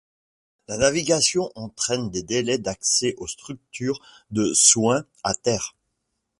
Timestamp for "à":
5.23-5.35